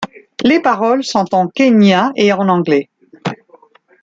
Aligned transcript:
Les 0.43 0.59
paroles 0.59 1.03
sont 1.03 1.27
en 1.35 1.47
quenya 1.47 2.11
et 2.15 2.33
en 2.33 2.49
anglais. 2.49 2.89